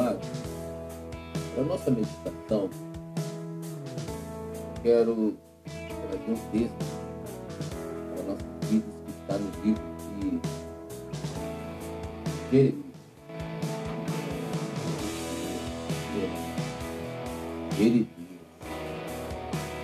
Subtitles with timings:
[0.00, 0.28] Amados,
[1.52, 2.70] para a nossa meditação,
[4.82, 5.36] quero
[5.76, 6.74] trazer um texto
[8.14, 9.82] para nossas vidas que está no livro
[10.16, 10.40] de
[12.50, 12.86] Jeremias.
[17.76, 18.08] Jeremias.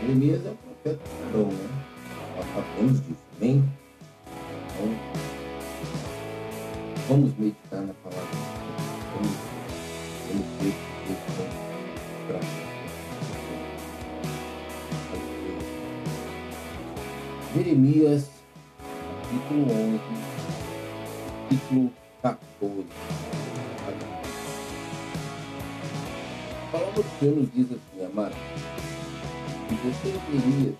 [0.00, 1.68] Jeremias é um profeta Arão, né?
[2.36, 3.56] Nós sabemos disso, amém?
[4.64, 4.88] Então,
[7.06, 8.15] vamos meditar na palavra
[17.54, 18.28] Jeremias,
[19.22, 20.00] capítulo 11,
[21.48, 21.92] capítulo
[22.22, 22.86] 14.
[26.50, 28.34] A palavra do Senhor nos diz assim, amado,
[29.68, 30.74] que você, Jeremias,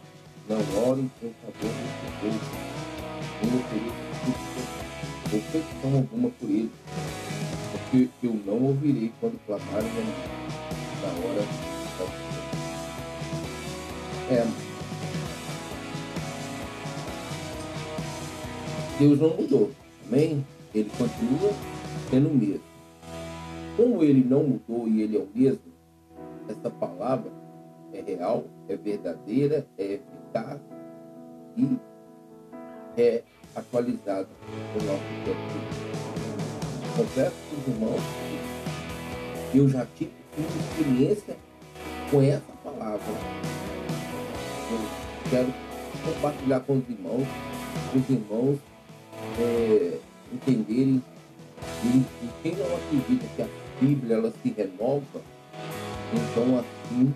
[0.48, 0.59] não
[0.91, 1.70] ore em favor do
[2.01, 2.41] seu povo,
[3.43, 4.06] nem ofereça
[5.33, 6.70] ou petição alguma por ele,
[8.05, 9.88] porque eu não ouvirei quando clamarem
[11.02, 11.41] na hora
[11.98, 12.06] da
[14.28, 14.47] É,
[18.98, 19.70] Deus não mudou,
[20.06, 20.44] amém?
[20.75, 21.53] Ele continua
[22.11, 22.64] sendo o mesmo.
[23.77, 25.72] Como ele não mudou e ele é o mesmo,
[26.48, 27.31] essa palavra
[27.92, 30.60] é real, é verdadeira, é eficaz
[31.56, 31.78] e
[32.97, 33.22] é
[33.55, 34.28] atualizada
[34.75, 35.86] no nosso tempo.
[36.97, 38.00] Para os irmãos
[39.55, 41.36] eu já tive experiência
[42.11, 43.05] com essa palavra.
[44.70, 44.80] Eu
[45.28, 45.55] quero
[46.03, 47.27] compartilhar com os irmãos,
[47.94, 48.58] os irmãos
[49.38, 49.98] é,
[50.33, 51.03] entenderem
[51.83, 52.06] que
[52.42, 55.20] quem não acredita que a Bíblia ela se renova,
[56.14, 57.14] então assim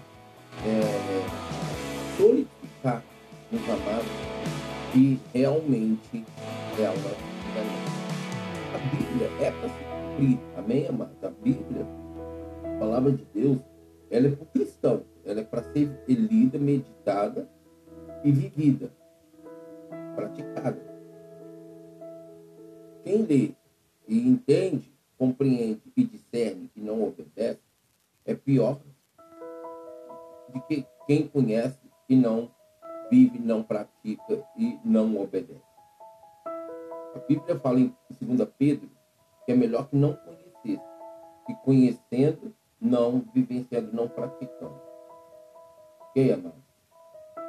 [0.67, 3.03] é, solidificar
[3.51, 4.13] nos amados
[4.93, 6.23] que realmente
[6.79, 8.00] ela se renova.
[8.73, 11.25] A Bíblia é para se cumprir, amém, amados?
[11.25, 11.87] A Bíblia,
[12.65, 13.59] a palavra de Deus,
[14.11, 17.49] ela é para o cristão, ela é para ser lida, meditada
[18.23, 18.93] e vivida,
[20.15, 20.81] praticada.
[23.03, 23.51] Quem lê
[24.07, 27.61] e entende, compreende e discerne e não obedece,
[28.25, 28.81] é pior
[30.53, 32.51] do que quem conhece e não
[33.11, 35.70] vive, não pratica e não obedece.
[37.15, 38.91] A Bíblia fala em 2 Pedro
[39.45, 40.85] que é melhor que não conhecesse,
[41.47, 44.81] que conhecendo, não vivenciando, não praticando.
[46.01, 46.61] Ok, amados?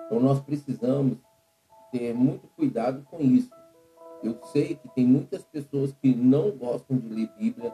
[0.05, 1.17] Então nós precisamos
[1.91, 3.51] ter muito cuidado com isso.
[4.23, 7.73] Eu sei que tem muitas pessoas que não gostam de ler Bíblia,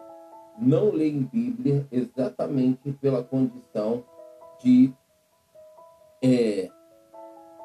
[0.58, 4.04] não leem Bíblia exatamente pela condição
[4.60, 4.94] de
[6.24, 6.70] é,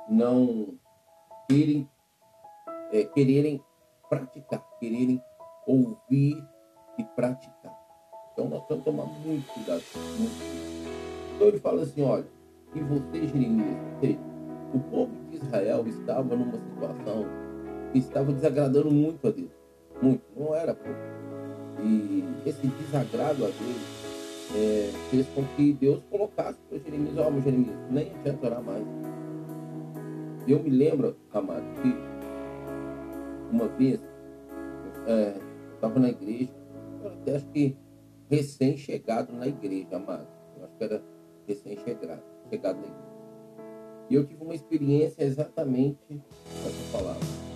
[0.09, 0.79] não
[2.93, 3.63] é, quererem
[4.13, 5.23] praticar, quererem
[5.67, 6.37] ouvir
[6.99, 7.75] e praticar.
[8.33, 9.83] Então nós temos que tomar muito cuidado.
[10.19, 11.35] Muito.
[11.35, 12.27] Então ele fala assim, olha,
[12.75, 13.79] e você, Jeremias,
[14.75, 17.25] o povo de Israel estava numa situação
[17.95, 19.51] estava desagradando muito a Deus.
[20.01, 20.99] Muito, não era pouco.
[21.83, 27.41] E esse desagrado a Deus é, fez com que Deus colocasse para Jeremias, ó, oh,
[27.41, 28.85] Jeremias, nem adianta orar mais.
[30.47, 32.12] Eu me lembro, amado, que
[33.53, 34.01] uma vez
[35.07, 35.35] é,
[35.75, 36.53] estava na igreja,
[37.27, 37.77] eu acho que
[38.31, 40.27] recém-chegado na igreja, amado.
[40.57, 41.03] Eu acho que era
[41.47, 43.13] recém-chegado chegado na igreja.
[44.11, 45.99] E eu tive uma experiência exatamente
[46.67, 47.53] essa palavra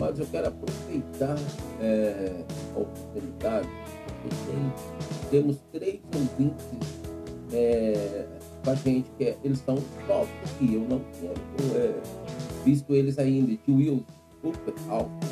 [0.00, 1.36] mas eu quero aproveitar
[1.80, 2.44] é,
[2.74, 3.68] a oportunidade,
[4.06, 6.66] porque tem, temos três ouvintes
[7.52, 8.26] é,
[8.64, 9.76] com a gente, que é, eles são
[10.06, 11.30] novos aqui, eu não tinha
[11.76, 12.00] é,
[12.64, 14.04] visto eles ainda, de Will,
[14.88, 15.26] alto.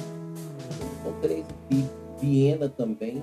[1.03, 1.85] São três aqui,
[2.21, 3.23] Viena também,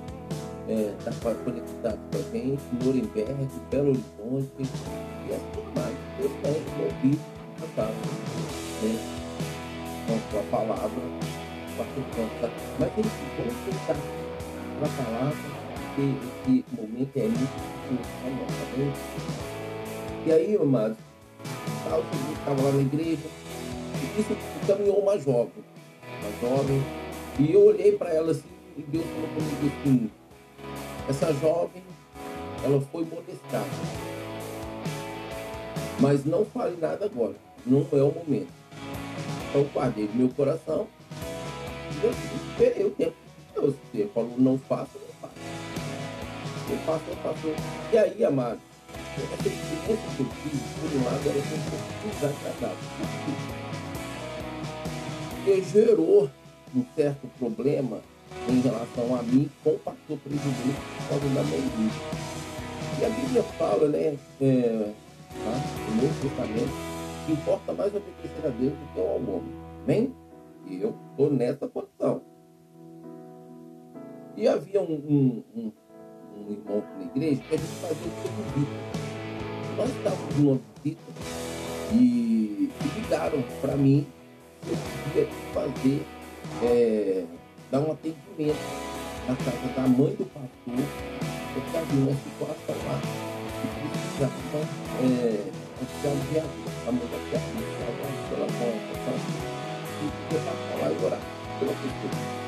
[0.67, 7.21] está é, conectado com a gente, Nuremberg, Belo Horizonte, e assim mais, eu tenho ouvido
[7.59, 7.91] cantar.
[8.83, 9.21] Né?
[10.31, 10.89] com a palavra
[11.77, 12.51] participando.
[12.79, 13.95] Mas ele ficou aceitar
[14.81, 15.37] a palavra,
[15.95, 17.55] porque esse momento é muito
[17.87, 18.87] difícil, tá
[20.25, 20.97] E aí, amados,
[22.33, 23.27] estava lá na igreja,
[24.01, 24.37] e isso
[24.67, 25.51] caminhou uma jovem,
[26.21, 26.81] uma jovem,
[27.39, 28.43] e eu olhei para ela assim,
[28.77, 30.11] e Deus falou comigo assim,
[31.09, 31.83] essa jovem,
[32.63, 33.65] ela foi molestada.
[35.99, 37.35] Mas não fale nada agora,
[37.65, 38.49] não é o momento.
[39.49, 40.87] Então guardei meu coração.
[42.01, 43.75] E eu esperei o tempo de Deus.
[43.93, 45.35] Ele falou, não faço, não faço.
[46.69, 47.47] Eu faço, eu faço.
[47.91, 48.59] E aí, amado,
[49.17, 53.70] essa experiência que eu fiz, por um lado, era um pouco desagradável.
[55.43, 56.29] Porque gerou
[56.75, 57.99] um certo problema
[58.47, 61.91] em relação a mim com o pastor presidente por causa da dele.
[62.99, 64.93] E a Bíblia fala, né, é,
[65.43, 66.71] tá, no Novo Testamento,
[67.25, 69.53] que importa mais obedecer a Deus do que ao homem.
[69.83, 70.15] Amém?
[70.67, 72.21] E eu estou nessa posição.
[74.37, 75.71] E havia um, um, um,
[76.37, 78.71] um irmão na igreja que a gente fazia o visita.
[79.75, 81.01] Nós estávamos numa visita
[81.93, 84.05] e, e ligaram para mim
[84.61, 86.05] podia fazer,
[86.63, 87.25] é,
[87.71, 88.57] dar um atendimento
[89.27, 90.85] na casa da mãe do pastor,
[91.53, 92.99] porque havia uma situação lá
[93.61, 94.33] que precisava
[95.01, 96.61] é, de ajuda.
[96.87, 97.51] A mãe da estava
[98.29, 98.91] pela conta,
[100.01, 101.21] e podia passar lá e orar
[101.59, 102.41] pela pessoa.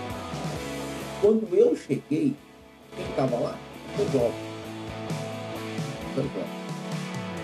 [1.21, 2.35] Quando eu cheguei,
[2.95, 3.57] quem estava lá?
[3.97, 4.53] O jovem.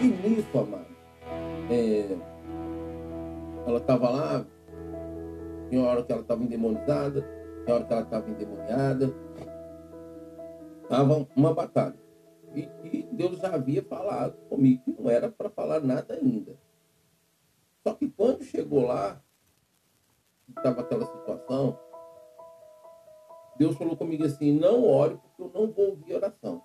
[0.02, 0.86] E nisso, amado,
[1.72, 2.16] é,
[3.66, 4.46] ela estava lá,
[5.70, 7.22] tinha hora que ela estava endemonizada,
[7.64, 9.14] tinha hora que ela estava endemoniada.
[10.84, 12.00] Estava uma batalha.
[12.56, 16.58] E, e, Deus já havia falado comigo que não era para falar nada ainda.
[17.86, 19.22] Só que quando chegou lá,
[20.50, 21.78] estava aquela situação,
[23.58, 26.64] Deus falou comigo assim, não ore porque eu não vou ouvir oração.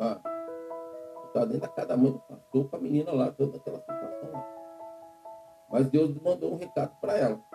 [0.00, 0.20] Ah,
[1.26, 4.48] está dentro da cada mãe do pastor com a menina lá, toda aquela situação lá.
[5.70, 7.49] Mas Deus mandou um recado para ela.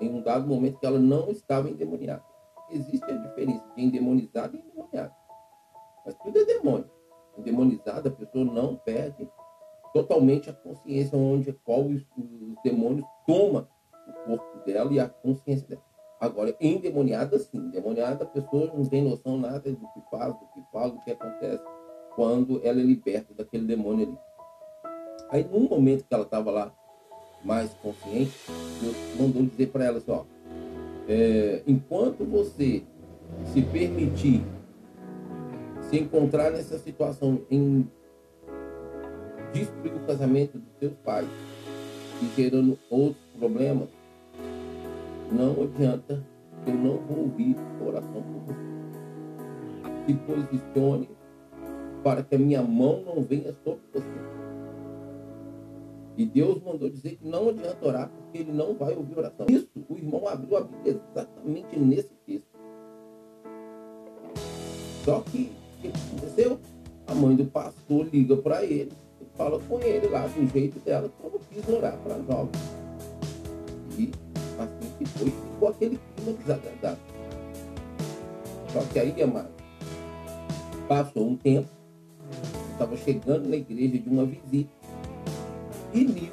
[0.00, 2.22] Em um dado momento que ela não estava endemoniada.
[2.70, 5.14] Existe a diferença de endemonizado e endemoniado.
[6.04, 6.90] Mas tudo é demônio.
[7.38, 9.28] Endemonizada, a pessoa não perde
[9.92, 13.68] totalmente a consciência onde qual os, os demônios toma
[14.08, 15.82] o corpo dela e a consciência dela.
[16.20, 17.58] Agora, endemoniada, sim.
[17.58, 21.10] Endemoniada, a pessoa não tem noção nada do que faz, do que fala, do que
[21.10, 21.62] acontece
[22.14, 24.18] quando ela é liberta daquele demônio ali.
[25.30, 26.74] Aí, num momento que ela estava lá
[27.46, 28.32] mais consciente,
[28.80, 30.24] Deus mandou dizer para ela assim, ó,
[31.08, 32.82] é, enquanto você
[33.52, 34.42] se permitir
[35.88, 37.88] se encontrar nessa situação em
[39.52, 41.28] destruir o casamento dos seus pais
[42.20, 43.88] e gerando outros problemas,
[45.30, 46.22] não adianta,
[46.66, 48.66] eu não vou ouvir oração por você.
[50.06, 51.08] Se posicione
[52.02, 54.45] para que a minha mão não venha sobre você.
[56.16, 59.46] E Deus mandou dizer que não adianta orar porque ele não vai ouvir oração.
[59.50, 62.46] Isso, o irmão abriu a Bíblia exatamente nesse texto.
[65.04, 66.58] Só que o que aconteceu?
[67.06, 71.10] A mãe do pastor liga para ele e fala com ele lá do jeito dela,
[71.20, 72.50] como quis orar para jovem.
[73.98, 74.10] E
[74.58, 77.04] assim que foi, ficou aquele clima desagradável.
[78.72, 79.50] Só que aí, amado,
[80.88, 81.68] passou um tempo,
[82.72, 84.70] estava chegando na igreja de uma visita,
[85.92, 86.32] e nisso,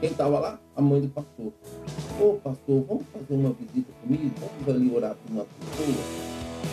[0.00, 0.58] quem estava lá?
[0.76, 1.52] A mãe do pastor.
[2.20, 4.34] Ô pastor, vamos fazer uma visita comigo?
[4.38, 6.04] Vamos ali orar por uma pessoa?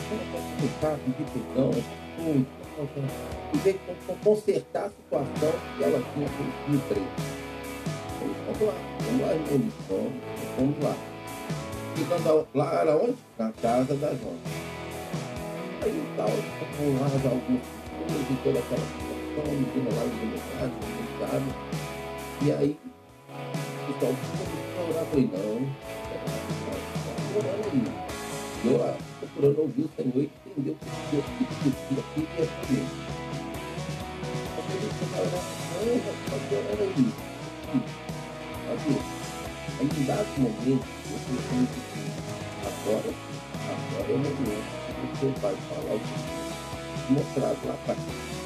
[0.10, 1.72] Vamos comunicar, pedir perdão,
[3.54, 7.08] e ver como consertar a situação que ela tinha com o emprego.
[8.46, 9.72] Vamos lá, vamos lá, irmão.
[9.90, 10.14] Vamos,
[10.58, 10.96] vamos lá.
[11.96, 13.16] Ficando lá era onde?
[13.38, 14.38] Na casa da Jona.
[15.84, 17.62] Aí tal, vamos lá algumas
[18.08, 20.74] coisas e toda aquela situação, menina lá de metade,
[21.20, 21.50] sabe?
[22.42, 22.80] E aí,
[23.30, 25.58] o pessoal começou a orar, falei, não,
[26.02, 26.28] está
[27.38, 27.84] orando aí.
[28.64, 32.90] Eu procurando ouvir o Senhor e entender o que Deus queria e é comigo.
[34.58, 35.46] Eu falei, você vai orar,
[35.86, 37.08] não, está orando aí.
[38.68, 38.92] Sabe?
[39.80, 41.38] Aí em dado momento, eu que
[42.68, 43.12] agora,
[43.72, 44.40] agora é o momento
[45.02, 48.41] que você vai falar o que mostrado lá atrás.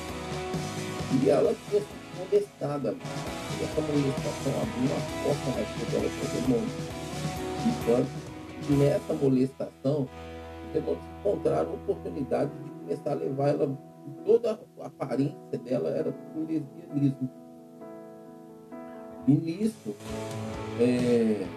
[1.24, 2.92] E ela tinha sido molestada.
[2.92, 6.74] E essa molestação abriu uma porta na vida dela para o demônio.
[7.68, 8.26] Enquanto
[8.70, 10.10] nessa molestação,
[10.68, 13.78] os demônios encontraram a oportunidade de começar a levar ela,
[14.26, 17.30] toda a aparência dela era o lesbianismo
[19.28, 19.96] e nisso,
[20.80, 21.48] é,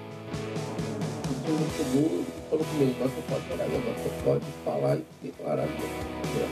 [1.23, 5.83] o Senhor chegou falou comigo, agora você pode orar, você pode falar e declarar que
[5.83, 6.49] você é.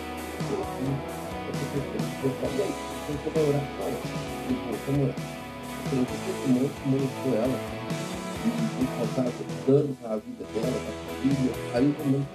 [2.22, 3.62] Eu você vai orar?
[3.82, 3.98] Olha,
[4.48, 5.20] ele falou, vamos orar.
[5.86, 7.58] Porque esse monte molestou ela
[8.44, 11.52] e tem causado danos à vida dela, à família.
[11.75, 12.26] Aí o mundo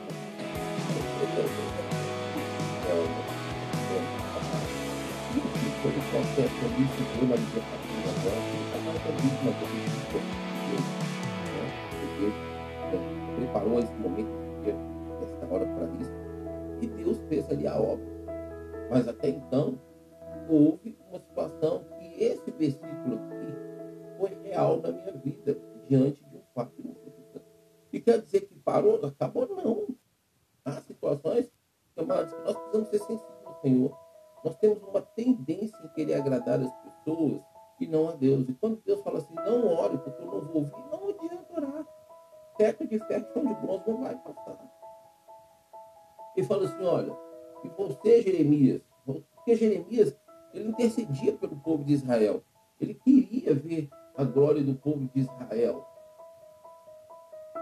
[5.81, 8.39] foi o processo ali, que foi uma libertação agora,
[9.17, 9.65] vítima do
[12.19, 12.35] Deus,
[13.35, 14.29] preparou esse momento,
[15.23, 16.15] essa hora para isso,
[16.81, 18.05] e Deus fez ali a obra.
[18.91, 19.79] Mas até então,
[20.49, 25.57] houve uma situação que esse versículo aqui foi real na minha vida,
[25.87, 26.73] diante de um fato
[27.91, 29.87] E quer dizer que parou, acabou, não.
[30.63, 31.51] Há situações,
[31.97, 33.97] amados, que nós precisamos ser sensíveis ao Senhor.
[34.43, 37.41] Nós temos uma tendência em querer agradar as pessoas
[37.79, 38.47] e não a Deus.
[38.47, 41.87] E quando Deus fala assim, não ore, porque eu não vou ouvir, não adianta orar.
[42.57, 44.71] Teco de ferro, chão de bronze não vai passar.
[46.35, 47.17] Ele fala assim, olha,
[47.63, 50.15] e você, Jeremias, porque Jeremias,
[50.53, 52.43] ele intercedia pelo povo de Israel.
[52.79, 55.85] Ele queria ver a glória do povo de Israel.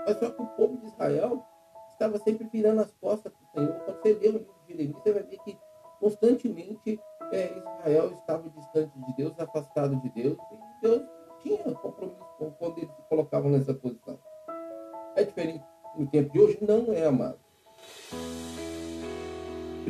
[0.06, 1.46] Mas só que o povo de Israel
[1.92, 3.80] estava sempre virando as costas para o Senhor.
[3.82, 5.58] Quando você lê o livro de Jeremias, você vai ver que
[6.00, 7.00] constantemente
[7.32, 11.04] é, Israel estava distante de Deus, afastado de Deus, e Deus
[11.42, 14.18] tinha compromisso com quando eles se colocavam nessa posição.
[15.16, 15.64] É diferente
[15.98, 16.58] no tempo de hoje?
[16.62, 17.40] Não é, amado.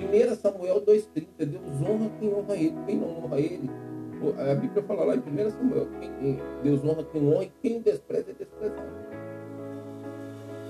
[0.06, 3.70] 1 Samuel 2,30, Deus honra quem honra ele, quem não honra ele.
[4.38, 8.32] A Bíblia fala lá em 1 Samuel, quem, Deus honra quem honra e quem despreza
[8.32, 9.10] é desprezado.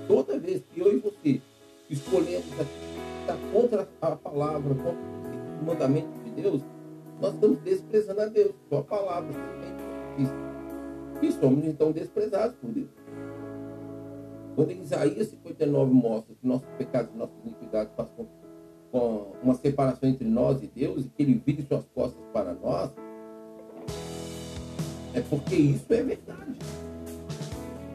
[0.07, 1.41] Toda vez que eu e você
[1.89, 4.91] escolhemos estar contra a palavra, contra
[5.61, 6.61] o mandamento de Deus,
[7.19, 9.29] nós estamos desprezando a Deus, sua palavra,
[11.21, 12.89] e somos então desprezados por Deus.
[14.55, 18.27] Quando Isaías 59 mostra que nossos pecados e nossas iniquidades passam
[18.91, 22.91] com uma separação entre nós e Deus e que ele vire suas costas para nós,
[25.13, 26.59] é porque isso é verdade.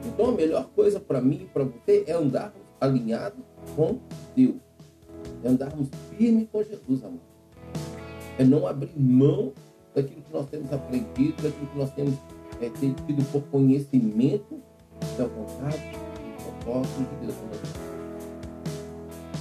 [0.04, 3.98] Então a melhor coisa para mim e para você é andarmos alinhados com
[4.36, 4.56] Deus.
[5.42, 7.20] É andarmos firme com Jesus, amor.
[8.38, 9.52] É não abrir mão
[9.94, 12.14] daquilo que nós temos aprendido, daquilo que nós temos
[12.60, 14.60] é, tido por conhecimento
[15.16, 17.93] da vontade e propósito de Deus.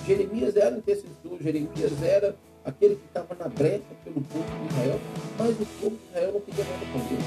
[0.06, 5.00] Jeremias era intercessor, Jeremias era aquele que estava na brecha pelo povo de Israel,
[5.38, 7.24] mas o povo de Israel não queria nada com Deus.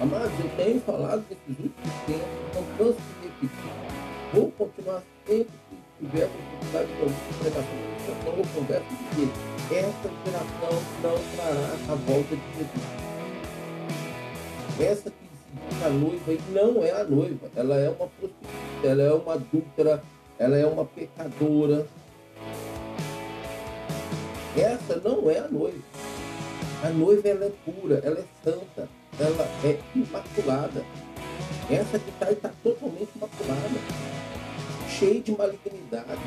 [0.00, 3.70] Amados, eu tenho falado nesses últimos tempos, não canso de repetir.
[4.32, 9.30] Vou continuar sempre que tiver a oportunidade de ouvir pregação cristã, eu converso de dizer,
[9.70, 13.04] essa geração não trará a volta de Jesus.
[14.80, 18.48] Essa que se diz a noiva não é a noiva, ela é uma prostituta,
[18.82, 20.02] ela é uma adúltera,
[20.38, 21.86] ela é uma pecadora.
[24.56, 25.78] Essa não é a noiva.
[26.82, 28.88] A noiva ela é pura, ela é santa,
[29.18, 30.84] ela é imaculada.
[31.70, 33.80] Essa que está está totalmente imaculada,
[34.88, 36.20] cheia de malignidade.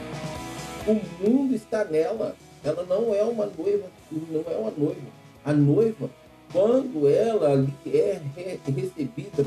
[0.87, 2.35] O mundo está nela.
[2.63, 5.07] Ela não é uma noiva, não é uma noiva.
[5.45, 6.09] A noiva,
[6.51, 8.19] quando ela é
[8.65, 9.45] recebida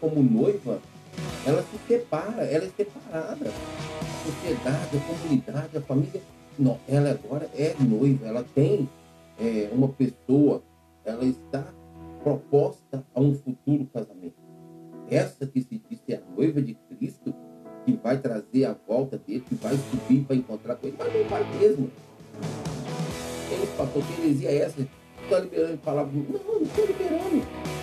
[0.00, 0.78] como noiva,
[1.46, 3.50] ela se separa, ela é separada.
[3.50, 6.20] A sociedade, a comunidade, a família,
[6.58, 8.88] não, ela agora é noiva, ela tem
[9.38, 10.62] é, uma pessoa,
[11.04, 11.64] ela está
[12.22, 14.34] proposta a um futuro casamento.
[15.10, 17.34] Essa que se diz ser a noiva de Cristo,
[17.84, 21.24] que vai trazer a volta dele, que vai subir para encontrar com ele, mas não
[21.24, 21.90] vai mesmo.
[23.50, 24.86] Ele pastor, que heresia é essa?
[25.24, 26.14] Está liberando palavras?
[26.14, 27.79] Não, não estou liberando.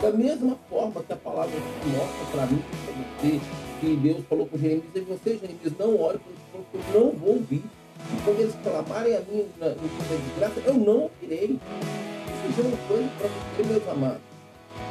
[0.00, 3.40] Da mesma forma que a palavra mostra para mim, para você,
[3.80, 6.18] que Deus falou com Jeremias, e você, Jeremias, não ore,
[6.52, 7.62] porque eu não vou ouvir.
[7.64, 11.58] E quando eles clamarem a mim no dia de graça, eu não ouvirei
[12.48, 14.20] dizer uma coisa para você, meus amados.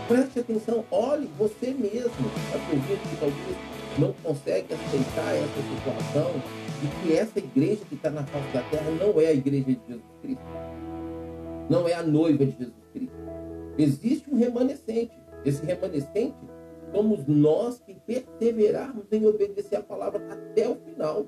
[0.07, 2.31] Preste atenção, olhe você mesmo.
[2.53, 3.57] Acredito que talvez
[3.97, 6.31] não consegue aceitar essa situação
[6.83, 9.79] e que essa igreja que está na face da terra não é a igreja de
[9.87, 10.43] Jesus Cristo.
[11.69, 13.22] Não é a noiva de Jesus Cristo.
[13.77, 15.17] Existe um remanescente.
[15.43, 16.37] Esse remanescente
[16.93, 21.25] somos nós que perseverarmos em obedecer a palavra até o final,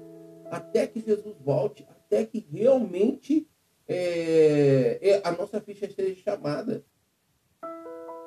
[0.51, 3.47] até que Jesus volte, até que realmente
[3.87, 6.85] é, é, a nossa ficha seja chamada.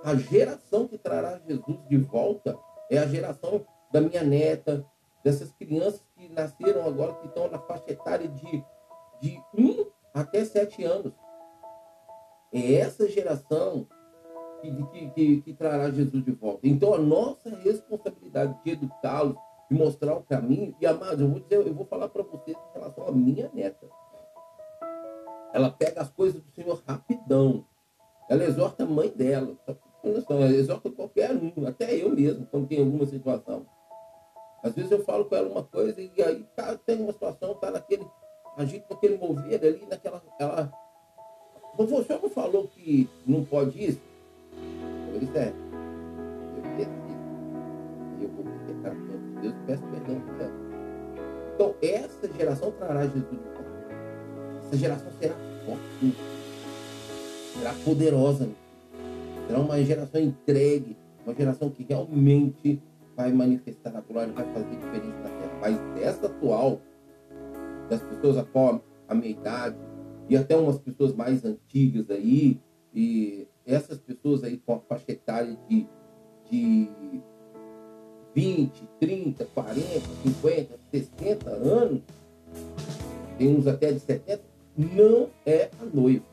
[0.05, 2.59] A geração que trará Jesus de volta
[2.91, 4.85] é a geração da minha neta,
[5.25, 8.65] dessas crianças que nasceram agora, que estão na faixa etária de,
[9.21, 11.13] de 1 até 7 anos.
[12.53, 13.87] É essa geração
[14.61, 16.61] que, que, que, que trará Jesus de volta.
[16.63, 19.37] Então, a nossa responsabilidade de educá-los,
[19.71, 22.79] de mostrar o caminho, e amados, eu vou dizer, eu vou falar para vocês em
[22.79, 23.87] relação à minha neta.
[25.53, 27.65] Ela pega as coisas do Senhor rapidão.
[28.29, 29.57] Ela exorta a mãe dela.
[30.29, 33.67] Ela exorta qualquer um, até eu mesmo, quando tem alguma situação.
[34.63, 37.71] Às vezes eu falo com ela uma coisa e aí tá, tem uma situação, tá
[37.71, 38.07] naquele,
[38.57, 40.23] agito naquele mover ali, naquela.
[40.39, 40.73] Ela,
[41.79, 44.01] o senhor não falou que não pode isso?
[45.19, 45.53] Disse, é.
[46.57, 47.09] Eu decidi.
[48.21, 50.53] Eu vou ter cara de Deus peço perdão por ela.
[51.55, 53.69] Então, essa geração trará Jesus de volta.
[54.63, 55.35] Essa geração será
[55.67, 56.17] forte,
[57.57, 58.49] será poderosa,
[59.47, 62.81] será uma geração entregue, uma geração que realmente
[63.17, 65.59] vai manifestar a glória, vai fazer diferença na terra.
[65.61, 66.81] Mas essa atual,
[67.89, 68.47] das pessoas a,
[69.09, 69.77] a minha idade,
[70.29, 72.61] e até umas pessoas mais antigas aí,
[72.95, 75.87] e essas pessoas aí com a faixa etária de,
[76.51, 76.89] de
[78.35, 79.83] 20, 30, 40,
[80.25, 82.01] 50, 60 anos,
[83.37, 84.43] tem uns até de 70,
[84.75, 86.25] não é a noiva.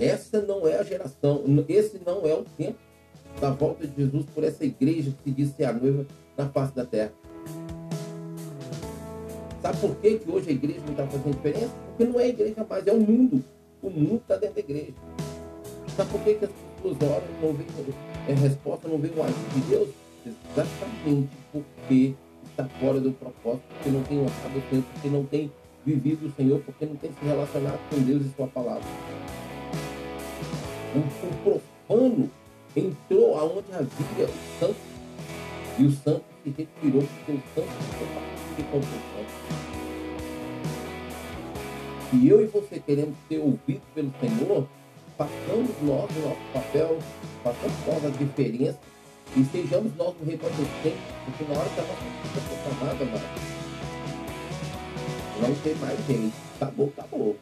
[0.00, 2.78] Essa não é a geração, esse não é o tempo
[3.38, 6.06] da volta de Jesus por essa igreja que se diz ser a noiva
[6.38, 7.12] na face da terra.
[9.60, 11.74] Sabe por que, que hoje a igreja não está fazendo diferença?
[11.86, 13.44] Porque não é a igreja mais, é o mundo.
[13.86, 14.94] O mundo está dentro da igreja.
[15.96, 17.68] Sabe por que, que as pessoas oram não veem
[18.26, 19.88] é, resposta, não veem o agir de Deus?
[20.26, 22.14] Exatamente porque
[22.50, 25.52] está fora do propósito, porque não tem honrado o Senhor, porque não tem
[25.84, 28.82] vivido o Senhor, porque não tem se relacionado com Deus e sua palavra.
[30.96, 30.98] O,
[31.48, 32.28] o profano
[32.74, 34.76] entrou aonde havia o santo,
[35.78, 39.55] e o santo se retirou, porque o santo se compartilha com o santo.
[42.12, 44.66] E eu e você queremos ser ouvidos pelo Senhor,
[45.18, 46.98] façamos nós o nosso papel,
[47.42, 48.78] façamos nós a diferença
[49.36, 53.56] e sejamos nós o remanescente, porque na hora que a nossa vida for chamada, mano,
[55.42, 56.34] não tem mais gente.
[56.56, 57.36] Acabou, acabou.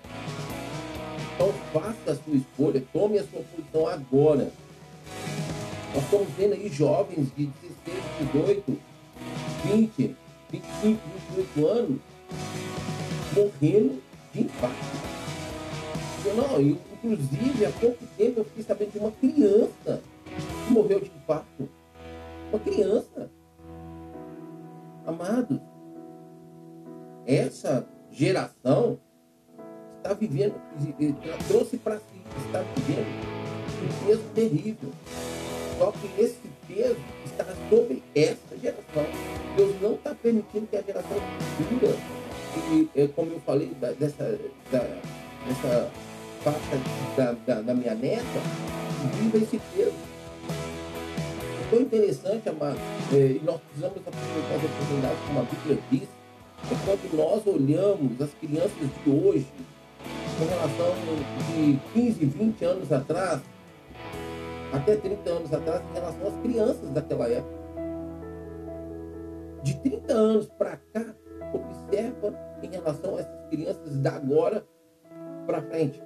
[1.35, 4.51] Então faça a sua escolha, tome a sua posição agora.
[5.95, 8.03] Nós estamos vendo aí jovens de 16,
[8.33, 8.79] 18,
[9.65, 10.17] 20,
[10.51, 11.01] 25,
[11.37, 12.01] 28 anos
[13.35, 14.03] morrendo
[14.35, 14.77] de infarto.
[16.37, 20.03] Não, eu, inclusive, há pouco tempo eu fiquei sabendo de uma criança
[20.67, 21.69] que morreu de infarto.
[22.51, 23.31] Uma criança.
[25.07, 25.61] Amados,
[27.27, 28.99] essa geração
[29.99, 30.55] está vivendo,
[31.47, 33.07] trouxe para si, está vivendo
[33.85, 34.91] um peso terrível.
[35.79, 39.05] Só que esse peso está sobre essa geração.
[39.57, 41.19] Deus não está permitindo que a geração
[41.57, 41.97] futura,
[42.71, 43.69] e, é, como eu falei,
[43.99, 44.39] dessa,
[44.71, 44.79] da,
[45.47, 45.91] dessa
[46.43, 46.79] faixa
[47.17, 48.23] da, da, da minha neta,
[49.15, 49.93] viva esse peso.
[51.61, 52.79] É tão interessante, amado,
[53.13, 56.09] é, e nós precisamos aproveitar as oportunidades, como a Bíblia diz,
[56.71, 59.47] é quando nós olhamos as crianças de hoje,
[60.39, 60.95] com relação
[61.55, 63.41] de 15, 20 anos atrás,
[64.73, 67.65] até 30 anos atrás, em relação às crianças daquela época.
[69.63, 71.15] De 30 anos para cá,
[71.85, 74.67] observa em relação a essas crianças da agora
[75.47, 76.03] para frente.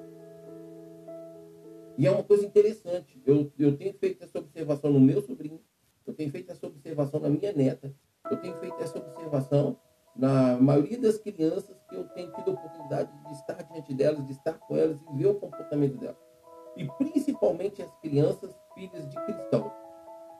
[1.96, 3.20] E é uma coisa interessante.
[3.26, 5.60] Eu, eu tenho feito essa observação no meu sobrinho,
[6.06, 7.94] eu tenho feito essa observação na minha neta,
[8.30, 9.76] eu tenho feito essa observação
[10.16, 14.32] na maioria das crianças que eu tenho tido a oportunidade de estar diante delas, de
[14.32, 16.16] estar com elas e ver o comportamento delas.
[16.76, 19.72] E principalmente as crianças filhas de cristãos.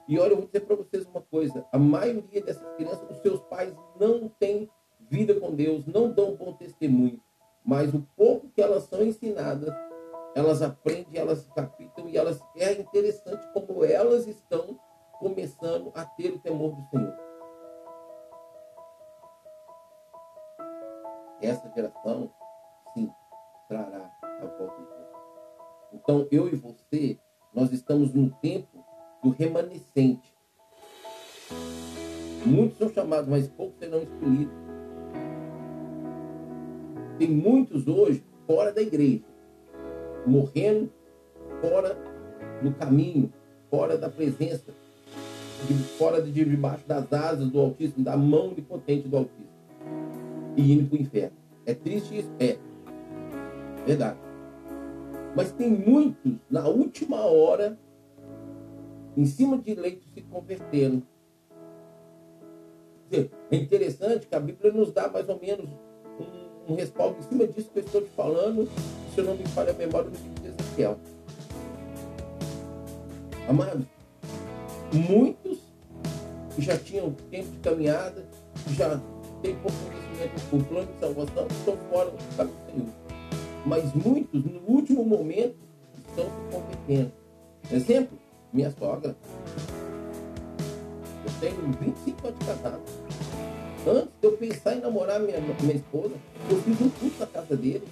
[0.07, 3.41] E olha, eu vou dizer para vocês uma coisa: a maioria dessas crianças, os seus
[3.41, 4.69] pais não têm
[5.09, 7.19] vida com Deus, não dão bom testemunho,
[7.65, 9.73] mas o pouco que elas são ensinadas
[10.35, 14.79] elas aprendem, elas captam e elas é interessante como elas estão
[15.19, 17.17] começando a ter o temor do Senhor.
[21.41, 22.31] Essa geração,
[22.93, 23.11] sim,
[23.67, 25.09] trará a volta de Deus.
[25.93, 27.19] Então, eu e você,
[27.53, 28.83] nós estamos no tempo
[29.23, 30.33] do remanescente.
[32.45, 34.68] Muitos são chamados, mas poucos serão escolhidos.
[37.19, 39.23] Tem muitos hoje fora da igreja
[40.25, 40.89] morrendo
[41.61, 41.97] fora
[42.63, 43.31] do caminho,
[43.69, 44.71] fora da presença,
[45.67, 49.47] de, fora de debaixo das asas do Altíssimo, da mão onipotente do Altíssimo,
[50.55, 51.37] e indo para o inferno.
[51.65, 52.31] É triste isso?
[52.39, 52.57] É.
[53.85, 54.17] Verdade.
[55.35, 57.77] Mas tem muitos, na última hora,
[59.17, 61.03] em cima de leito, se convertendo.
[63.51, 65.69] É interessante que a Bíblia nos dá mais ou menos
[66.69, 68.69] um, respaldo em cima disso que eu estou te falando,
[69.13, 70.97] se eu não me falha a memória, no livro de Ezequiel.
[73.47, 73.85] Amados,
[74.93, 75.59] muitos
[76.57, 78.25] já tinham tempo de caminhada,
[78.71, 78.99] já
[79.41, 83.09] têm pouco conhecimento do plano de salvação, estão fora do caminho do.
[83.65, 85.57] Mas muitos, no último momento,
[86.07, 87.11] estão se convertendo.
[87.71, 88.17] Exemplo,
[88.53, 89.15] minha sogra.
[91.25, 92.81] Eu tenho 25 anos de casado.
[93.87, 96.13] Antes de eu pensar em namorar minha, minha esposa,
[96.49, 97.87] eu fiz um curso na casa dele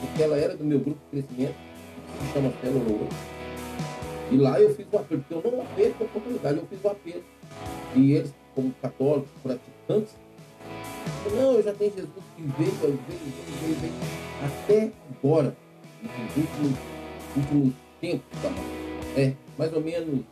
[0.00, 3.08] porque ela era do meu grupo de crescimento, que se chama Célula Ouro.
[4.30, 6.88] E lá eu fiz o apelo, porque eu não apelo a oportunidade, eu fiz o
[6.88, 7.22] apelo.
[7.96, 10.14] E eles, como católicos, praticantes,
[11.32, 13.20] não, eu já tenho Jesus que veio, veio, veio,
[13.60, 13.92] veio, veio
[14.44, 15.56] até agora,
[16.02, 16.78] nos últimos,
[17.36, 18.50] últimos tempos, tá?
[19.16, 20.24] é, mais ou menos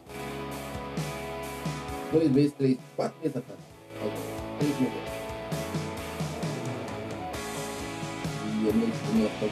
[2.13, 3.59] dois meses, três, quatro meses atrás.
[4.59, 4.95] Três meses
[8.43, 9.49] E a minha minha foi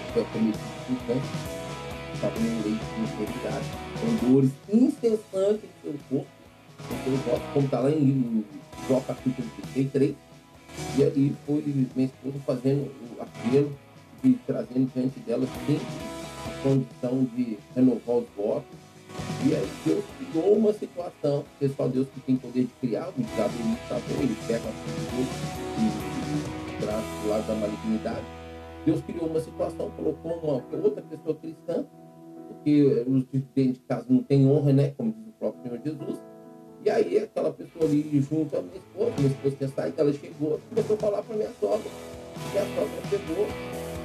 [0.89, 1.23] de câncer.
[2.13, 3.67] Estava no leite de enfermidade,
[4.01, 6.27] com dores incessantes no seu corpo.
[7.53, 8.45] Como está lá em
[8.89, 10.15] Jó capítulo 33.
[10.99, 11.63] E aí foi
[11.95, 13.73] minha esposa fazendo o apelo
[14.25, 15.87] e trazendo diante dela sempre
[16.47, 18.86] a condição de renovar os votos
[19.47, 23.13] e aí Deus criou uma situação, porque só Deus que tem poder de criar, o
[23.13, 24.65] diabo ele sabe, ele pega
[25.79, 28.25] e traz do lado da malignidade.
[28.85, 31.87] Deus criou uma situação, colocou uma outra pessoa cristã,
[32.49, 34.95] porque os dentro de casa não tem honra, né?
[34.97, 36.19] Como diz o próprio Senhor Jesus.
[36.85, 40.59] E aí aquela pessoa ali junto à minha esposa, minha esposa tinha saído, ela chegou
[40.59, 41.91] e começou a falar para minha sogra.
[42.51, 43.47] Minha sogra chegou,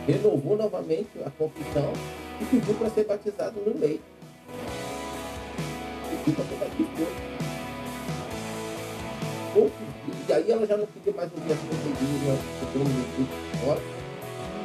[0.05, 1.93] renovou novamente a confissão
[2.39, 4.03] e pediu para ser batizado no leite
[10.27, 11.83] E aí ela já não queria mais ouvir as coisas,
[12.25, 13.81] nós procuramos um curso fora.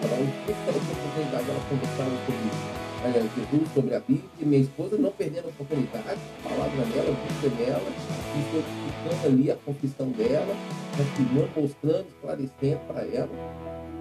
[0.03, 4.61] Ela, o que ela oportunidade, ela conversava sobre é, Jesus, sobre a Bíblia, e minha
[4.61, 7.83] esposa não perdendo a oportunidade, a palavra dela, a Bíblia dela,
[8.35, 10.55] e explicando ali a confissão dela,
[10.93, 13.31] afirmando, mostrando, esclarecendo para ela.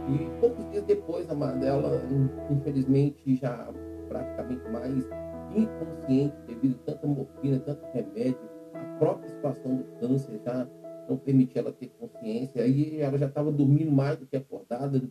[0.10, 2.04] E poucos dias depois, a mãe dela,
[2.52, 3.70] infelizmente, já
[4.10, 5.04] praticamente mais
[5.54, 8.40] inconsciente devido a tanta morfina, tanto remédio,
[8.74, 10.68] a própria situação do câncer já
[11.08, 15.02] não permitia ela ter consciência, aí ela já estava dormindo mais do que acordada,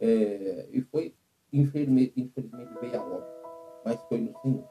[0.00, 1.14] é, e foi,
[1.52, 3.32] infelizmente, infelizmente veio a óbito,
[3.84, 4.64] mas foi no Senhor.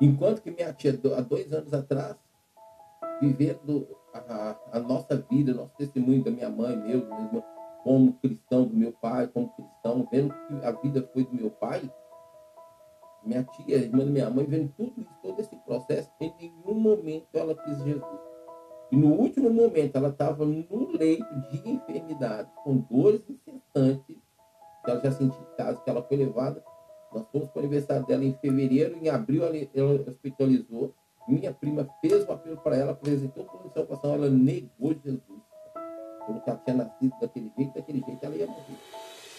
[0.00, 2.16] Enquanto que minha tia, há dois anos atrás,
[3.20, 7.06] vivendo a, a nossa vida, nosso testemunho da minha mãe, meu,
[7.84, 11.88] como cristão do meu pai, como cristão, vendo que a vida foi do meu pai,
[13.24, 17.26] minha tia, irmã da minha mãe, vendo tudo isso, todo esse processo, em nenhum momento
[17.34, 18.34] ela quis Jesus.
[18.92, 24.16] E no último momento, ela estava no leito de enfermidade, com dores incessantes,
[24.84, 26.62] que ela já sentia em casa, que ela foi levada.
[27.12, 30.94] Nós fomos para o aniversário dela em fevereiro, em abril ela hospitalizou.
[31.26, 35.42] Minha prima fez o apelo para ela, apresentou a salvação, ela negou Jesus.
[36.26, 38.78] Que ela tinha nascido daquele jeito, daquele jeito ela ia morrer.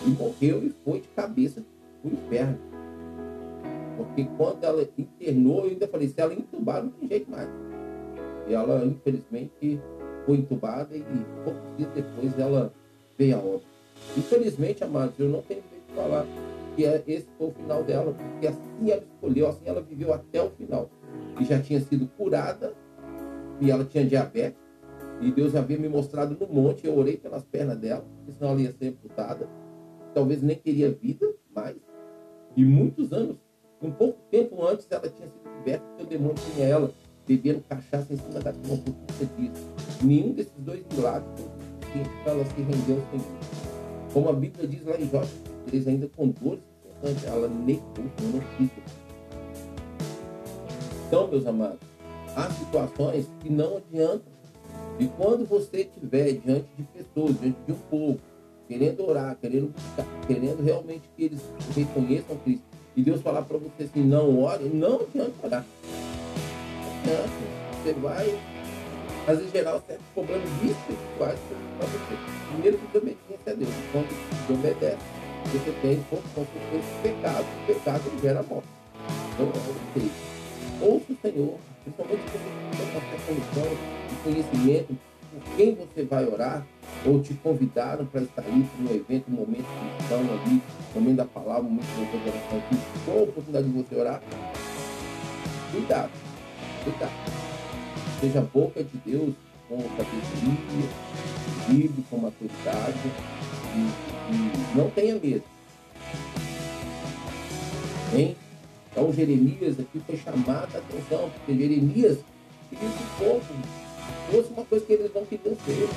[0.02, 1.63] E morreu e foi de cabeça
[2.02, 2.60] para o inferno.
[3.97, 7.49] Porque quando ela internou, eu ainda falei, se ela entubar, não tem jeito mais.
[8.47, 9.79] E ela, infelizmente,
[10.25, 11.03] foi entubada e
[11.43, 12.73] poucos dias depois ela
[13.17, 13.65] veio a óbito.
[14.17, 16.25] Infelizmente, amados, eu não tenho jeito de falar
[16.75, 20.41] que é, esse foi o final dela, porque assim ela escolheu, assim ela viveu até
[20.41, 20.89] o final.
[21.39, 22.73] E já tinha sido curada,
[23.62, 24.60] e ela tinha diabetes,
[25.21, 28.05] e Deus havia me mostrado no monte, eu orei pelas pernas dela,
[28.38, 29.47] senão ela ia ser amputada.
[30.13, 31.77] Talvez nem teria vida mais.
[32.55, 33.38] E muitos anos
[33.81, 36.91] um pouco tempo antes, ela tinha sido liberta porque o demônio tinha ela
[37.27, 40.05] bebendo cachaça em cima da cama por.
[40.05, 41.29] Nenhum desses dois milagres
[42.25, 43.25] ela se Senhor.
[44.13, 45.23] Como a Bíblia diz lá em Jó,
[45.71, 46.61] eles ainda com dores
[47.25, 47.83] ela negou,
[48.21, 48.69] não quis.
[51.07, 51.79] Então, meus amados,
[52.35, 54.33] há situações que não adiantam.
[54.99, 58.19] E quando você estiver diante de pessoas, diante de um povo,
[58.67, 61.41] querendo orar, querendo buscar, querendo realmente que eles
[61.75, 62.63] reconheçam Cristo,
[62.95, 65.65] e Deus falar para você assim, não ore, não adianta orar.
[67.05, 67.55] Não adianta.
[67.84, 68.39] Você vai,
[69.27, 71.39] às vezes, gerar certos problemas espirituais
[71.77, 72.17] para você.
[72.51, 73.69] Primeiro que obediência a Deus.
[73.91, 74.97] Quando você obedece,
[75.51, 77.45] você tem, por consequência, pecado.
[77.63, 78.67] O pecado gera morte.
[79.34, 79.60] Então, é
[79.99, 80.25] o
[80.81, 83.77] Ouça o Senhor, principalmente quando você tem uma condição
[84.10, 84.97] de conhecimento
[85.36, 86.65] por quem você vai orar,
[87.06, 89.65] ou te convidaram para estar ali para um evento, um momento
[89.98, 90.62] cristão ali,
[90.93, 94.21] momento da palavra, um momento de oração aqui, com a oportunidade de você orar,
[95.71, 96.12] cuidado,
[96.84, 97.12] cuidado.
[98.21, 99.34] Seja a boca de Deus
[99.67, 100.89] com sabedoria,
[101.69, 103.12] livre, com maturidade,
[103.76, 105.43] e, e não tenha medo.
[108.13, 108.36] Hein?
[108.91, 112.19] Então Jeremias aqui foi chamada a atenção, porque Jeremias
[112.69, 113.85] queria que o povo
[114.31, 115.88] fosse uma coisa que eles não queriam ser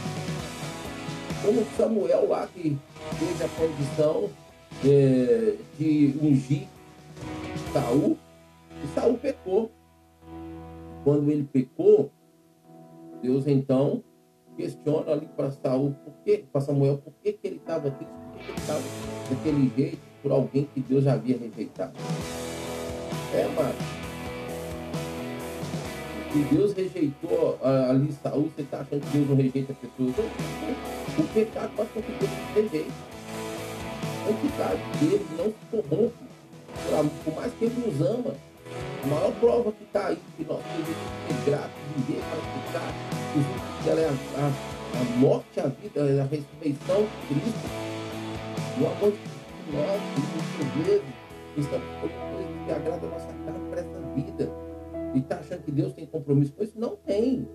[1.44, 2.76] como Samuel lá que
[3.18, 4.30] teve a condição
[4.84, 6.68] é, de ungir
[7.72, 8.16] Saul,
[8.82, 9.70] e Saul pecou.
[11.04, 12.10] Quando ele pecou,
[13.22, 14.02] Deus então
[14.56, 18.38] questiona ali para Saul, por que, para Samuel, por que, que ele estava triste, por
[18.38, 18.82] que, que ele estava
[19.30, 21.92] daquele jeito por alguém que Deus havia rejeitado.
[23.32, 23.97] É, mas
[26.32, 30.30] se Deus rejeitou uh, ali Saul, você está achando que Deus não rejeita pessoas?
[31.18, 32.92] O pecado faz com que Deus rejeite.
[34.26, 36.28] A entidade dele não se corrompe.
[37.24, 38.34] Por mais que ele nos ama,
[39.02, 42.92] A maior prova que está aí, que nós devemos ser gratos, viver para ficar,
[43.82, 47.68] que ela é a, a, a morte, a vida, a ressurreição de Cristo.
[48.80, 51.18] O amor de nós, muitas vezes,
[52.66, 54.67] que agrada a nossa carne para essa vida.
[55.14, 56.79] E está achando que Deus tem compromisso com isso?
[56.79, 57.49] Não tem.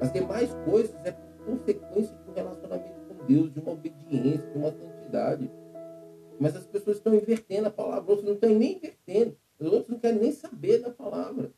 [0.00, 1.12] As demais coisas é
[1.44, 5.50] consequência de um relacionamento com Deus, de uma obediência, de uma santidade.
[6.38, 9.98] Mas as pessoas estão invertendo a palavra, outros não estão nem invertendo, os outros não
[9.98, 11.52] querem nem saber da palavra.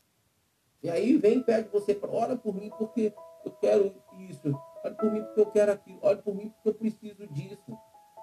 [0.83, 3.11] E aí vem e pede você, ora por mim porque
[3.43, 3.95] eu quero
[4.29, 7.77] isso, ora por mim porque eu quero aquilo, ora por mim porque eu preciso disso.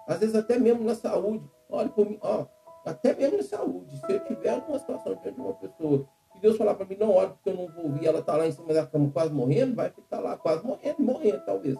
[0.06, 2.46] Às vezes até mesmo na saúde, ora por mim, ó,
[2.84, 6.08] até mesmo na saúde, se eu tiver alguma situação diante de uma pessoa
[6.42, 8.52] Deus falar para mim, não ore porque eu não vou ouvir, ela está lá em
[8.52, 11.78] cima da cama quase morrendo, vai ficar lá quase morrendo, morrendo talvez.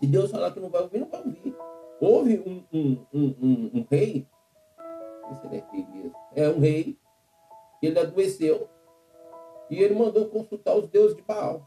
[0.00, 1.56] Se Deus falar que não vai ouvir, não vai ouvir.
[2.00, 4.28] Houve um, um, um, um, um rei,
[5.32, 6.96] esse é rei mesmo, é um rei,
[7.82, 8.68] ele adoeceu
[9.68, 11.66] e ele mandou consultar os deuses de Baal.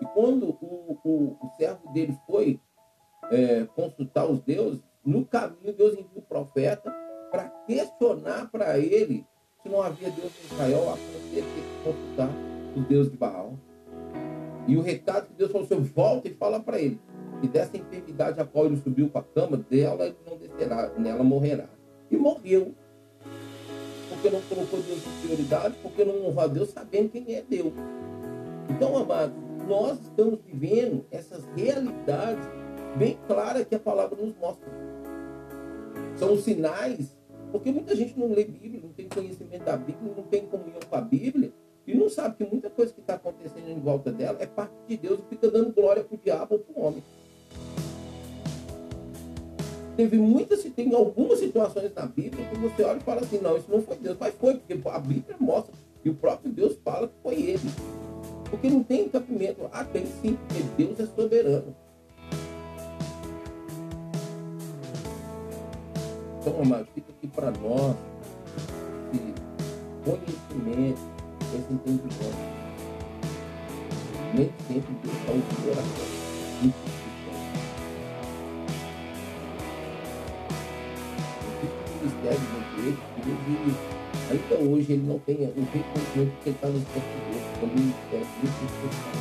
[0.00, 2.58] E quando o, o, o servo dele foi
[3.30, 6.90] é, consultar os deuses, no caminho Deus enviou o profeta
[7.30, 9.26] para questionar para ele
[9.66, 12.30] se não havia Deus em Israel, a ponto de que consultar
[12.76, 13.54] os deuses de Baal.
[14.66, 17.00] E o recado que Deus falou, você volta e fala para ele
[17.40, 21.22] que dessa enfermidade a qual ele subiu para a cama, dela ele não descerá, nela
[21.22, 21.68] morrerá.
[22.10, 22.74] E morreu.
[24.08, 27.72] Porque não colocou Deus em prioridade, porque não honrou a Deus sabendo quem é Deus.
[28.70, 29.36] Então, amados,
[29.68, 32.44] nós estamos vivendo essas realidades
[32.96, 34.68] bem claras que a palavra nos mostra.
[36.16, 37.15] São sinais,
[37.56, 40.96] porque muita gente não lê Bíblia, não tem conhecimento da Bíblia, não tem comunhão com
[40.96, 41.52] a Bíblia,
[41.86, 44.96] e não sabe que muita coisa que está acontecendo em volta dela é parte de
[44.96, 47.02] Deus e fica dando glória para o diabo ou para o homem.
[49.96, 53.70] Teve muitas, tem algumas situações na Bíblia que você olha e fala assim, não, isso
[53.70, 57.14] não foi Deus, mas foi, porque a Bíblia mostra, e o próprio Deus fala que
[57.22, 57.70] foi ele.
[58.50, 59.68] Porque não tem encapimento.
[59.72, 61.74] Ah, tem sim, porque Deus é soberano.
[66.46, 67.96] Então, amado, fica aqui para nós
[70.04, 71.00] conhecimento,
[71.52, 72.36] esse entendimento.
[74.32, 76.06] Nem sempre Deus está ouvindo oração.
[82.00, 83.74] ministério dentro dele, ele,
[84.30, 88.58] ainda hoje ele não tem o reconhecimento que ele está nos bastidores, como ministério muito
[88.66, 89.16] especial.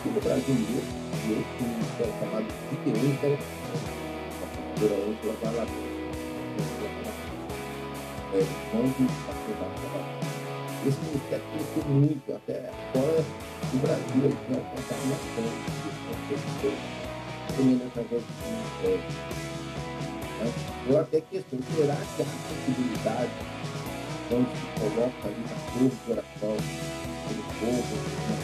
[0.00, 0.82] Aqui no Brasil mesmo,
[1.30, 3.28] esse ministério chamado Gideões da
[4.42, 5.87] a pastora Ângela Valadão.
[8.30, 9.68] É, mãos do pastor da
[10.86, 13.24] Esse ministério cresceu muito, até fora
[13.72, 15.66] do Brasil, ele tinha alcançado na frente,
[17.56, 19.02] também através do ministério.
[20.88, 23.32] Eu até questiono, será que a possibilidade
[24.28, 26.56] quando se coloca ali na torre de oração,
[27.28, 27.94] pelo povo,
[28.28, 28.36] né?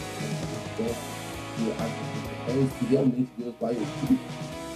[1.55, 1.85] que a
[2.49, 4.19] é se realmente Deus vai ouvir,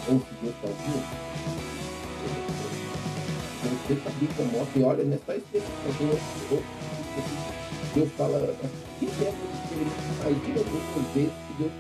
[0.08, 2.59] ou se Deus está ouvindo?
[3.62, 6.10] Você que a Bíblia mostra e olha, é só explicação,
[7.94, 8.56] Deus fala,
[9.00, 9.38] que tempo
[10.22, 11.72] imagina muitas vezes que Deus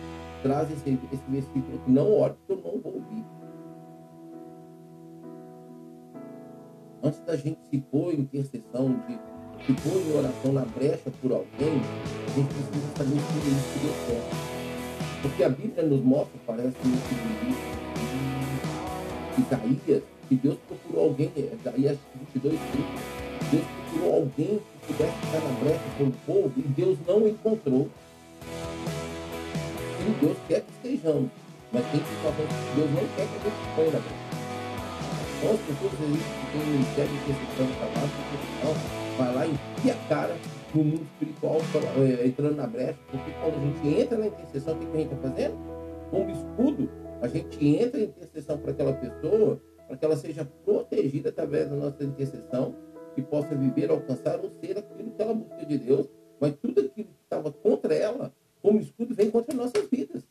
[0.43, 2.09] traz esse, esse versículo que não
[2.47, 3.25] porque eu não vou ouvir.
[7.03, 9.17] antes da gente se pôr em intercessão, de
[9.65, 11.81] se pôr em oração na brecha por alguém,
[12.27, 15.21] a gente precisa saber se isso deu certo.
[15.21, 17.88] Porque a Bíblia nos mostra, parece livro de
[19.39, 21.97] Isaías, que Deus procurou alguém, Isaías
[22.33, 23.19] 22, 30,
[23.51, 27.89] Deus procurou alguém que pudesse ficar na brecha pelo povo e Deus não encontrou.
[29.97, 31.29] Sim, Deus quer que estejamos,
[31.71, 34.29] mas tem situações que Deus não quer que a gente ponha na brecha.
[35.39, 38.05] Então as pessoas que tem o ministério de intercessão para lá,
[39.17, 40.35] vai lá e enfia a cara
[40.73, 41.61] no mundo espiritual,
[41.97, 45.13] é, entrando na brecha, porque quando a gente entra na intercessão, o que a gente
[45.13, 45.57] está fazendo?
[46.11, 46.89] Como escudo,
[47.21, 51.75] a gente entra em intercessão para aquela pessoa, para que ela seja protegida através da
[51.75, 52.75] nossa intercessão,
[53.15, 57.09] que possa viver, alcançar ou ser aquilo que ela busca de Deus, mas tudo aquilo
[57.09, 60.23] que estava contra ela, como escudo, vem contra nossas vidas.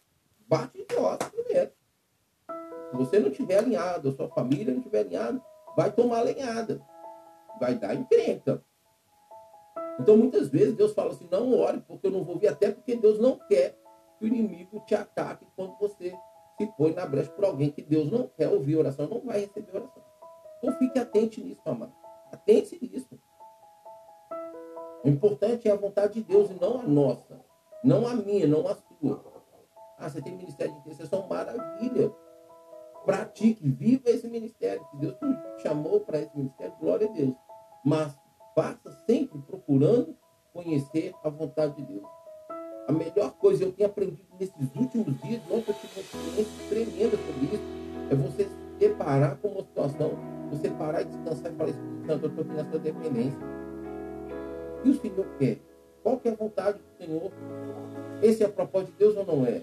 [0.46, 1.70] Bate de nós primeiro.
[2.90, 5.42] Se você não estiver alinhado, a sua família não estiver alinhada,
[5.76, 6.80] vai tomar lenhada.
[7.60, 8.62] Vai dar encrenca.
[10.00, 12.94] Então, muitas vezes, Deus fala assim, não ore, porque eu não vou vir, até porque
[12.94, 13.76] Deus não quer
[14.18, 16.14] que o inimigo te ataque quando você
[16.58, 19.74] se põe na brecha por alguém que Deus não quer ouvir oração, não vai receber
[19.74, 20.02] oração.
[20.58, 21.94] Então, fique atente nisso, amado.
[22.32, 23.18] Atente nisso.
[25.04, 27.40] O importante é a vontade de Deus e não a nossa.
[27.84, 29.24] Não a minha, não a sua.
[29.96, 31.26] Ah, você tem ministério de intercessão?
[31.28, 32.12] Maravilha
[33.04, 34.84] pratique, viva esse ministério.
[34.90, 37.34] Se Deus te chamou para esse ministério, glória a Deus.
[37.84, 38.14] Mas
[38.54, 40.14] faça sempre procurando
[40.52, 42.06] conhecer a vontade de Deus.
[42.88, 45.62] A melhor coisa eu tenho aprendido nesses últimos dias, tive uma
[46.18, 47.62] experiência tremenda sobre isso,
[48.10, 50.12] é você se deparar com uma situação,
[50.50, 53.38] você parar e descansar e falar, Espírito Santo, eu estou aqui nessa dependência.
[54.84, 55.58] E o Senhor quer?
[56.02, 57.30] Qual que é a vontade do Senhor?
[58.22, 59.62] Esse é a propósito de Deus ou não é?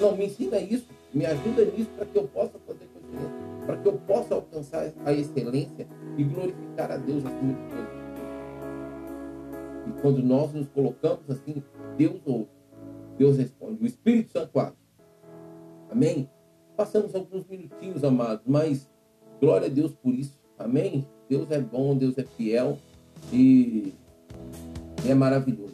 [0.00, 3.30] Não, me ensina isso, me ajuda nisso para que eu possa fazer coincidência,
[3.66, 8.04] para que eu possa alcançar a excelência e glorificar a Deus acima de tudo.
[9.86, 11.62] E quando nós nos colocamos assim,
[11.96, 12.48] Deus ouve,
[13.18, 14.83] Deus responde, o Espírito Santo age.
[15.94, 16.28] Amém?
[16.76, 18.90] Passamos alguns minutinhos, amados, mas
[19.40, 20.36] glória a Deus por isso.
[20.58, 21.06] Amém?
[21.30, 22.78] Deus é bom, Deus é fiel
[23.32, 23.94] e
[25.08, 25.73] é maravilhoso.